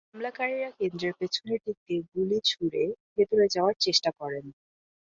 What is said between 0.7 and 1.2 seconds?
কেন্দ্রের